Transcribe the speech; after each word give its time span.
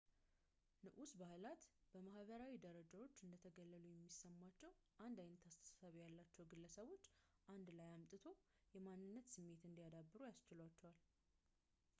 ንዑስ 0.85 1.11
ባህላት 1.21 1.65
በማሕበራዊ 1.93 2.53
ደረጃዎች 2.63 3.19
እንደተገለሉ 3.25 3.83
የሚሰማቸውን 3.91 4.79
አንድ 5.07 5.19
ዓይነት 5.25 5.43
አስተሳሰብ 5.51 5.93
ያላቸው 6.03 6.49
ግለሰቦች 6.55 7.05
አንድ 7.55 7.69
ላይ 7.81 7.91
አምጥቶ 7.99 8.27
የማንነት 8.79 9.29
ስሜት 9.37 9.61
እንዲያዳብሩ 9.71 10.21
ያስችላቸዋል 10.33 10.99